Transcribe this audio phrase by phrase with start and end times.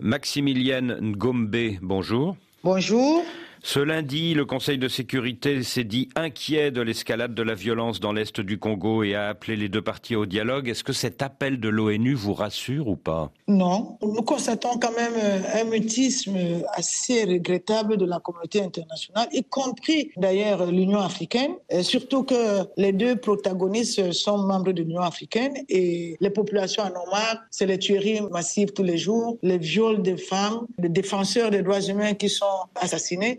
[0.00, 2.36] Maximilienne Ngombe, bonjour.
[2.64, 3.22] Bonjour.
[3.62, 8.12] Ce lundi, le Conseil de sécurité s'est dit inquiet de l'escalade de la violence dans
[8.12, 10.68] l'Est du Congo et a appelé les deux parties au dialogue.
[10.68, 13.30] Est-ce que cet appel de l'ONU vous rassure ou pas?
[13.48, 13.98] Non.
[14.02, 16.36] Nous constatons quand même euh, un mutisme
[16.72, 21.52] assez regrettable de la communauté internationale, y compris d'ailleurs l'Union africaine,
[21.82, 27.36] surtout que les deux protagonistes sont membres de l'Union africaine et les populations marre.
[27.50, 31.80] C'est les tueries massives tous les jours, les viols des femmes, les défenseurs des droits
[31.80, 33.38] humains qui sont assassinés.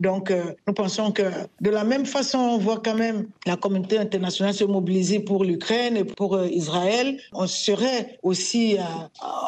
[0.00, 1.22] Donc, euh, nous pensons que
[1.60, 5.96] de la même façon, on voit quand même la communauté internationale se mobiliser pour l'Ukraine
[5.96, 7.18] et pour euh, Israël.
[7.32, 8.82] On serait aussi euh,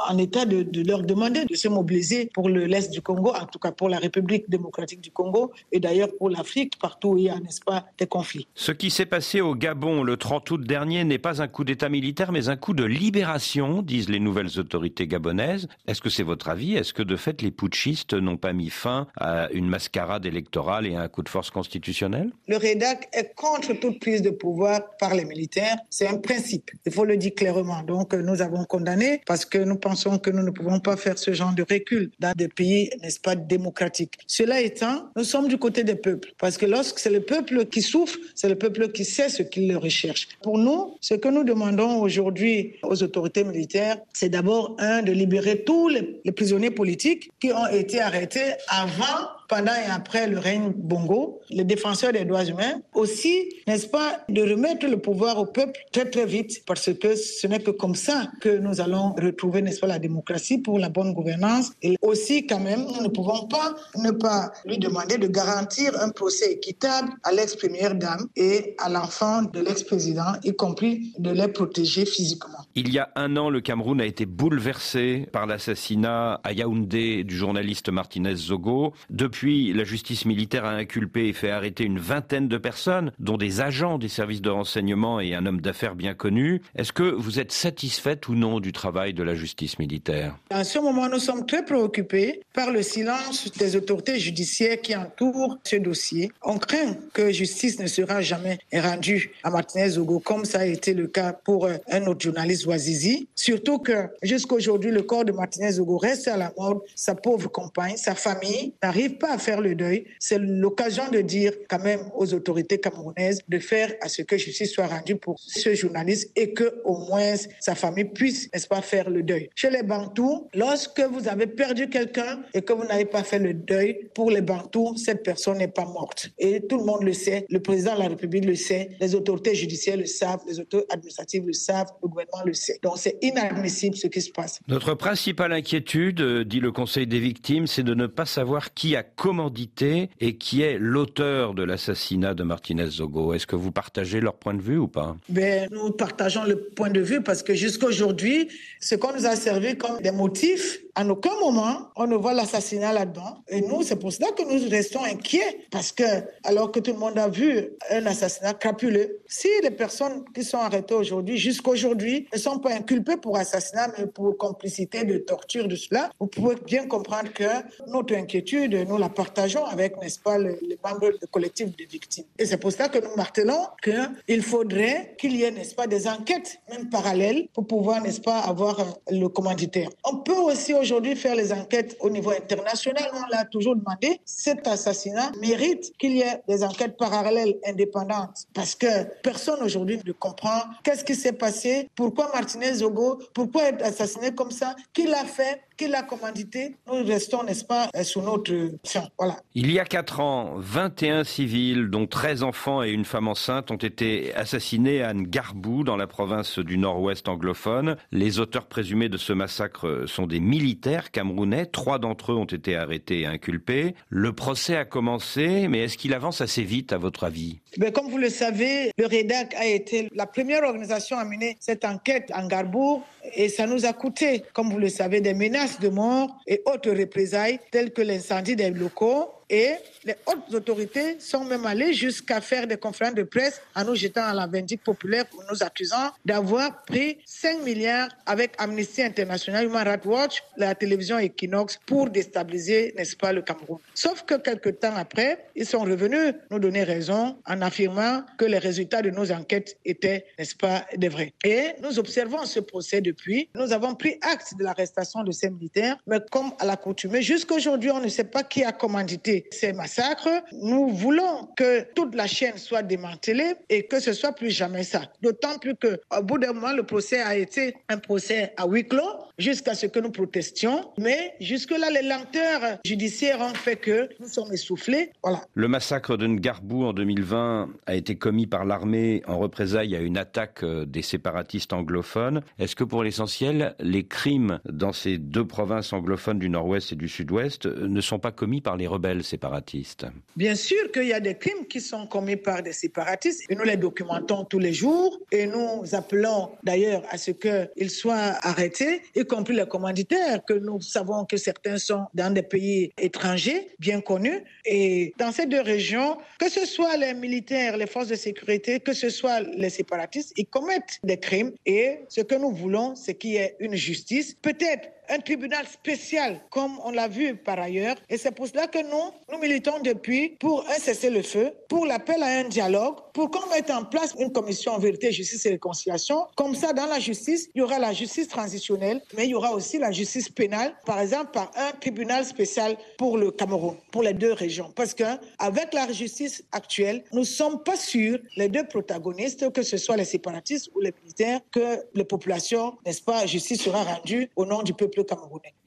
[0.08, 3.58] en état de, de, leur demander de se mobiliser pour l'Est du Congo, en tout
[3.58, 7.30] cas pour la République démocratique du Congo et d'ailleurs pour l'Afrique, partout où il y
[7.30, 8.48] a, n'est-ce pas, des conflits.
[8.54, 11.90] Ce qui s'est passé au Gabon le 30 août dernier n'est pas un coup d'État
[11.90, 15.68] militaire, mais un coup de libération, disent les nouvelles autorités gabonaises.
[15.86, 16.74] Est-ce que c'est votre avis?
[16.74, 20.37] Est-ce que de fait les putschistes n'ont pas mis fin à une mascarade électorale
[20.84, 22.30] et un coup de force constitutionnel?
[22.46, 25.76] Le REDAC est contre toute prise de pouvoir par les militaires.
[25.90, 26.70] C'est un principe.
[26.86, 27.82] Il faut le dire clairement.
[27.82, 31.32] Donc, nous avons condamné parce que nous pensons que nous ne pouvons pas faire ce
[31.32, 34.14] genre de recul dans des pays, n'est-ce pas, démocratiques.
[34.26, 36.32] Cela étant, nous sommes du côté des peuples.
[36.38, 39.76] Parce que lorsque c'est le peuple qui souffre, c'est le peuple qui sait ce qu'il
[39.76, 40.28] recherche.
[40.42, 45.64] Pour nous, ce que nous demandons aujourd'hui aux autorités militaires, c'est d'abord, un, de libérer
[45.64, 51.40] tous les prisonniers politiques qui ont été arrêtés avant pendant et après le règne Bongo,
[51.50, 56.08] les défenseurs des droits humains, aussi, n'est-ce pas, de remettre le pouvoir au peuple très
[56.08, 59.86] très vite, parce que ce n'est que comme ça que nous allons retrouver, n'est-ce pas,
[59.86, 61.72] la démocratie pour la bonne gouvernance.
[61.82, 66.10] Et aussi, quand même, nous ne pouvons pas ne pas lui demander de garantir un
[66.10, 72.04] procès équitable à l'ex-première dame et à l'enfant de l'ex-président, y compris de les protéger
[72.04, 72.58] physiquement.
[72.74, 77.36] Il y a un an, le Cameroun a été bouleversé par l'assassinat à Yaoundé du
[77.36, 78.92] journaliste Martinez Zogo.
[79.10, 83.60] Depuis, la justice militaire a inculpé et fait arrêter une vingtaine de personnes, dont des
[83.60, 86.62] agents des services de renseignement et un homme d'affaires bien connu.
[86.74, 90.36] Est-ce que vous êtes satisfaite ou non du travail de la justice militaire?
[90.52, 95.58] En ce moment, nous sommes très préoccupés par le silence des autorités judiciaires qui entourent
[95.64, 96.32] ce dossier.
[96.42, 100.94] On craint que justice ne sera jamais rendue à Martinez Zogo, comme ça a été
[100.94, 103.28] le cas pour un autre journaliste Ouazizi.
[103.34, 106.82] Surtout que jusqu'à aujourd'hui, le corps de Martinez Zogo reste à la mort.
[106.94, 110.04] Sa pauvre compagne, sa famille n'arrive pas à faire le deuil.
[110.18, 114.72] C'est l'occasion de dire quand même aux autorités camerounaises de faire à ce que justice
[114.72, 119.10] soit rendue pour ce journaliste et que au moins sa famille puisse, n'est-ce pas, faire
[119.10, 119.50] le deuil.
[119.54, 123.54] Chez les Bantous, lorsque vous avez perdu quelqu'un et que vous n'avez pas fait le
[123.54, 126.30] deuil, pour les Bantous, cette personne n'est pas morte.
[126.38, 129.54] Et tout le monde le sait, le président de la République le sait, les autorités
[129.54, 132.78] judiciaires le savent, les autorités administratives le savent, le gouvernement le sait.
[132.82, 134.60] Donc c'est inadmissible ce qui se passe.
[134.68, 139.02] Notre principale inquiétude, dit le Conseil des victimes, c'est de ne pas savoir qui a
[139.18, 143.34] commandité et qui est l'auteur de l'assassinat de Martinez Zogo.
[143.34, 145.16] Est-ce que vous partagez leur point de vue ou pas?
[145.28, 148.48] Ben, Nous partageons le point de vue parce que jusqu'à aujourd'hui,
[148.80, 152.92] ce qu'on nous a servi comme des motifs, en aucun moment, on ne voit l'assassinat
[152.92, 153.38] là-dedans.
[153.48, 156.02] Et nous, c'est pour cela que nous restons inquiets parce que,
[156.42, 160.58] alors que tout le monde a vu un assassinat crapuleux, si les personnes qui sont
[160.58, 165.68] arrêtées aujourd'hui, jusqu'à aujourd'hui, ne sont pas inculpées pour assassinat, mais pour complicité de torture,
[165.68, 167.44] de cela, vous pouvez bien comprendre que
[167.86, 172.24] notre inquiétude, nous la partageons avec, n'est-ce pas, les membres du collectif de victimes.
[172.40, 176.08] Et c'est pour cela que nous martelons qu'il faudrait qu'il y ait, n'est-ce pas, des
[176.08, 179.90] enquêtes, même parallèles, pour pouvoir, n'est-ce pas, avoir le commanditaire.
[180.02, 183.04] On peut aussi aujourd'hui faire les enquêtes au niveau international.
[183.14, 184.20] On l'a toujours demandé.
[184.24, 190.12] Cet assassinat mérite qu'il y ait des enquêtes parallèles indépendantes parce que personne aujourd'hui ne
[190.12, 195.24] comprend qu'est-ce qui s'est passé, pourquoi Martinez Zogo, pourquoi être assassiné comme ça, qui l'a
[195.24, 196.76] fait, qui l'a commandité.
[196.88, 198.52] Nous restons, n'est-ce pas, sous notre
[198.84, 199.08] champ.
[199.18, 199.36] Voilà.
[199.54, 203.76] Il y a quatre ans, 21 civils, dont 13 enfants et une femme enceinte, ont
[203.76, 207.96] été assassinés à Ngarbou, dans la province du nord-ouest anglophone.
[208.10, 210.77] Les auteurs présumés de ce massacre sont des militaires
[211.12, 211.66] camerounais.
[211.66, 213.94] Trois d'entre eux ont été arrêtés et inculpés.
[214.08, 217.60] Le procès a commencé, mais est-ce qu'il avance assez vite, à votre avis?
[217.78, 221.84] Mais Comme vous le savez, le REDAC a été la première organisation à mener cette
[221.84, 223.02] enquête en Garbou
[223.34, 226.90] et ça nous a coûté, comme vous le savez, des menaces de mort et autres
[226.90, 232.66] représailles telles que l'incendie des locaux Et les hautes autorités sont même allées jusqu'à faire
[232.66, 236.82] des conférences de presse en nous jetant à la vindicte populaire pour nous accusant d'avoir
[236.84, 243.16] pris 5 milliards avec Amnesty International, Human Rights Watch, la télévision Equinox pour déstabiliser, n'est-ce
[243.16, 243.78] pas, le Cameroun.
[243.94, 248.58] Sauf que quelques temps après, ils sont revenus nous donner raison en affirmant que les
[248.58, 251.32] résultats de nos enquêtes étaient, n'est-ce pas, des vrais.
[251.44, 253.48] Et nous observons ce procès depuis.
[253.54, 257.90] Nous avons pris acte de l'arrestation de ces militaires, mais comme à l'accoutumée, jusqu'à aujourd'hui,
[257.90, 260.42] on ne sait pas qui a commandité ces massacres.
[260.52, 265.02] Nous voulons que toute la chaîne soit démantelée et que ce soit plus jamais ça.
[265.22, 269.28] D'autant plus qu'au bout d'un moment, le procès a été un procès à huis clos
[269.38, 270.90] jusqu'à ce que nous protestions.
[270.98, 275.10] Mais jusque-là, les lenteurs judiciaires ont fait que nous sommes essoufflés.
[275.22, 275.42] Voilà.
[275.54, 280.18] Le massacre de Ngarbou en 2020 a été commis par l'armée en représailles à une
[280.18, 282.42] attaque euh, des séparatistes anglophones.
[282.58, 287.08] Est-ce que pour l'essentiel, les crimes dans ces deux provinces anglophones du nord-ouest et du
[287.08, 289.24] sud-ouest euh, ne sont pas commis par les rebelles?
[289.28, 290.06] Séparatistes.
[290.36, 293.44] Bien sûr qu'il y a des crimes qui sont commis par des séparatistes.
[293.48, 298.36] Et nous les documentons tous les jours et nous appelons d'ailleurs à ce qu'ils soient
[298.42, 303.68] arrêtés, y compris les commanditaires, que nous savons que certains sont dans des pays étrangers
[303.78, 304.42] bien connus.
[304.64, 308.92] Et dans ces deux régions, que ce soit les militaires, les forces de sécurité, que
[308.92, 311.52] ce soit les séparatistes, ils commettent des crimes.
[311.66, 316.40] Et ce que nous voulons, c'est qu'il y ait une justice, peut-être un tribunal spécial,
[316.50, 317.96] comme on l'a vu par ailleurs.
[318.08, 322.38] Et c'est pour cela que nous, nous militons depuis pour un cessez-le-feu, pour l'appel à
[322.38, 326.28] un dialogue, pour qu'on mette en place une commission vérité, justice et réconciliation.
[326.36, 329.56] Comme ça, dans la justice, il y aura la justice transitionnelle, mais il y aura
[329.56, 334.14] aussi la justice pénale, par exemple par un tribunal spécial pour le Cameroun, pour les
[334.14, 334.72] deux régions.
[334.76, 339.78] Parce qu'avec la justice actuelle, nous ne sommes pas sûrs, les deux protagonistes, que ce
[339.78, 344.46] soit les séparatistes ou les militaires, que les populations, n'est-ce pas, justice sera rendue au
[344.46, 344.88] nom du peuple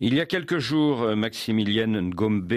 [0.03, 2.51] il y a quelques jours, euh, Maximilienne Ngombe,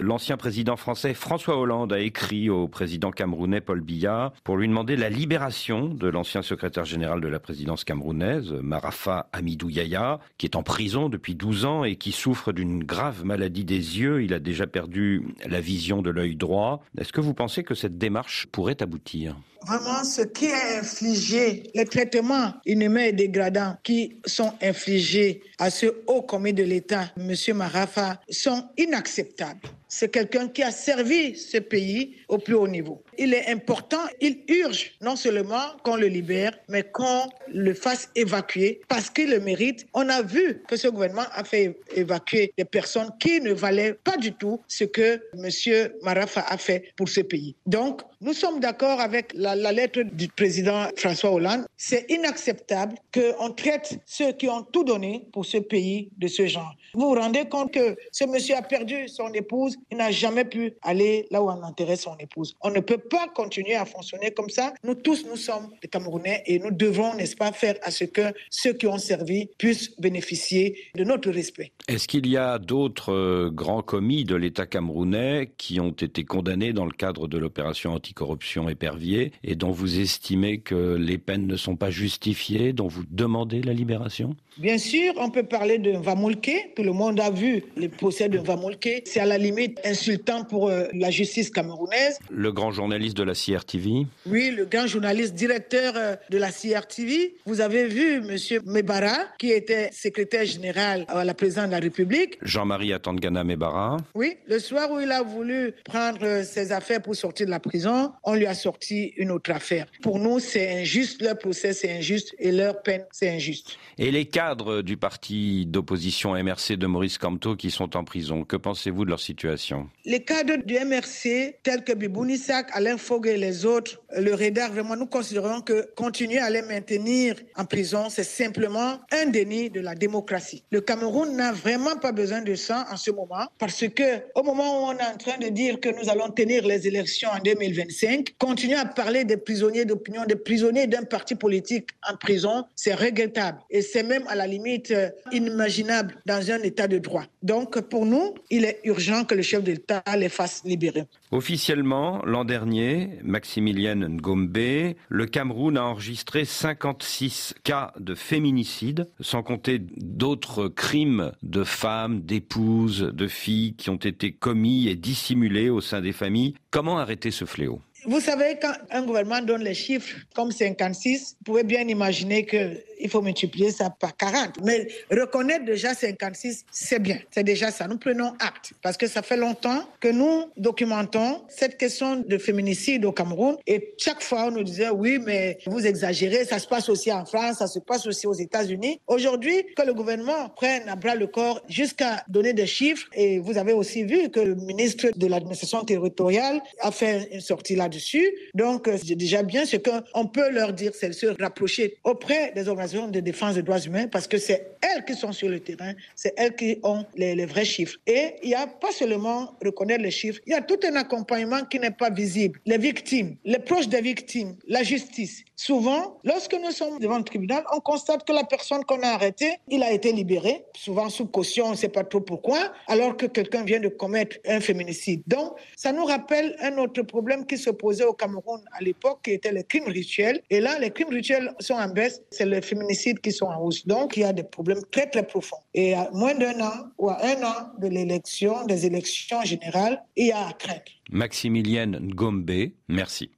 [0.00, 4.96] l'ancien président français François Hollande a écrit au président camerounais Paul Biya pour lui demander
[4.96, 10.56] la libération de l'ancien secrétaire général de la présidence camerounaise, Marafa Amidou Yaya, qui est
[10.56, 14.22] en prison depuis 12 ans et qui souffre d'une grave maladie des yeux.
[14.22, 16.82] Il a déjà perdu la vision de l'œil droit.
[16.98, 19.36] Est-ce que vous pensez que cette démarche pourrait aboutir?
[19.66, 25.86] Vraiment, ce qui est infligé, les traitements inhumains et dégradants qui sont infligés à ce
[26.06, 27.34] haut commis de l'État, M.
[27.56, 29.68] Marafa, sont inacceptables.
[29.92, 33.02] C'est quelqu'un qui a servi ce pays au plus haut niveau.
[33.18, 38.80] Il est important, il urge non seulement qu'on le libère, mais qu'on le fasse évacuer
[38.86, 39.88] parce qu'il le mérite.
[39.92, 44.16] On a vu que ce gouvernement a fait évacuer des personnes qui ne valaient pas
[44.16, 45.90] du tout ce que M.
[46.02, 47.56] Marafa a fait pour ce pays.
[47.66, 51.66] Donc, nous sommes d'accord avec la, lettre du président François Hollande.
[51.76, 56.74] C'est inacceptable qu'on traite ceux qui ont tout donné pour ce pays de ce genre.
[56.92, 60.74] Vous vous rendez compte que ce monsieur a perdu son épouse, il n'a jamais pu
[60.82, 62.56] aller là où on enterrait son épouse.
[62.60, 64.72] On ne peut pas continuer à fonctionner comme ça.
[64.84, 68.32] Nous tous, nous sommes des Camerounais et nous devons, n'est-ce pas, faire à ce que
[68.50, 71.72] ceux qui ont servi puissent bénéficier de notre respect.
[71.88, 76.72] Est-ce qu'il y a d'autres euh, grands commis de l'État camerounais qui ont été condamnés
[76.72, 81.56] dans le cadre de l'opération anticorruption épervier et dont vous estimez que les peines ne
[81.56, 84.36] sont pas justifiées, dont vous demandez la libération?
[84.58, 86.72] Bien sûr, on peut parler de Vamolke.
[86.74, 89.02] Tout le monde a vu le procès de Vamolke.
[89.04, 92.18] C'est à la limite insultant pour euh, la justice camerounaise.
[92.30, 97.36] Le grand journaliste de la CRTV Oui, le grand journaliste directeur euh, de la CRTV.
[97.46, 98.36] Vous avez vu M.
[98.66, 102.36] Mebara, qui était secrétaire général à la présidence de la République.
[102.42, 103.98] Jean-Marie Atangana Mebara.
[104.14, 107.60] Oui, le soir où il a voulu prendre euh, ses affaires pour sortir de la
[107.60, 109.86] prison, on lui a sorti une autre affaire.
[110.02, 111.22] Pour nous, c'est injuste.
[111.22, 113.78] Leur procès, c'est injuste et leur peine, c'est injuste.
[113.96, 118.42] Et les cas cadres du parti d'opposition MRC de Maurice Camteau qui sont en prison.
[118.42, 119.90] Que pensez-vous de leur situation?
[120.06, 124.96] Les cadres du MRC, tels que Bibounissak, Alain Fogg et les autres, le REDAR, vraiment,
[124.96, 129.94] nous considérons que continuer à les maintenir en prison, c'est simplement un déni de la
[129.94, 130.64] démocratie.
[130.70, 134.62] Le Cameroun n'a vraiment pas besoin de ça en ce moment parce que au moment
[134.62, 138.36] où on est en train de dire que nous allons tenir les élections en 2025,
[138.38, 143.58] continuer à parler des prisonniers d'opinion, des prisonniers d'un parti politique en prison, c'est regrettable.
[143.68, 147.24] Et c'est même à la limite euh, inimaginable dans un État de droit.
[147.42, 151.04] Donc, pour nous, il est urgent que le chef de l'État les fasse libérer.
[151.32, 159.78] Officiellement, l'an dernier, Maximilien Ngombe, le Cameroun a enregistré 56 cas de féminicide, sans compter
[159.80, 166.00] d'autres crimes de femmes, d'épouses, de filles qui ont été commis et dissimulés au sein
[166.00, 166.54] des familles.
[166.70, 167.80] Comment arrêter ce fléau?
[168.06, 172.82] Vous savez, quand un gouvernement donne les chiffres comme 56, vous pouvez bien imaginer qu'il
[173.00, 174.60] il faut multiplier ça par 40.
[174.64, 177.18] Mais reconnaître déjà 56, c'est bien.
[177.30, 177.86] C'est déjà ça.
[177.88, 183.04] Nous prenons acte parce que ça fait longtemps que nous documentons cette question de féminicide
[183.04, 186.88] au Cameroun et chaque fois on nous disait oui, mais vous exagérez, ça se passe
[186.88, 189.00] aussi en France, ça se passe aussi aux États-Unis.
[189.06, 193.58] Aujourd'hui, que le gouvernement prenne à bras le corps jusqu'à donner des chiffres et vous
[193.58, 198.28] avez aussi vu que le ministre de l'administration territoriale a fait une sortie là-dessus.
[198.54, 202.68] Donc, euh, c'est déjà bien ce qu'on peut leur dire, c'est se rapprocher auprès des
[202.68, 205.94] organisations de défense des droits humains parce que c'est elles qui sont sur le terrain,
[206.14, 207.96] c'est elles qui ont les, les vrais chiffres.
[208.06, 211.64] Et il n'y a pas seulement reconnaître les chiffres, il y a tout un accompagnement
[211.64, 212.60] qui n'est pas visible.
[212.66, 215.44] Les victimes, les proches des victimes, la justice.
[215.62, 219.58] Souvent, lorsque nous sommes devant le tribunal, on constate que la personne qu'on a arrêtée,
[219.68, 223.26] il a été libéré, souvent sous caution, on ne sait pas trop pourquoi, alors que
[223.26, 225.22] quelqu'un vient de commettre un féminicide.
[225.26, 229.32] Donc, ça nous rappelle un autre problème qui se posait au Cameroun à l'époque, qui
[229.32, 230.40] était les crimes rituels.
[230.48, 233.86] Et là, les crimes rituels sont en baisse, c'est les féminicides qui sont en hausse.
[233.86, 235.60] Donc, il y a des problèmes très, très profonds.
[235.74, 240.28] Et à moins d'un an ou à un an de l'élection, des élections générales, il
[240.28, 240.80] y a à craindre.
[241.10, 242.50] Maximilienne Gombe,
[242.88, 243.30] merci.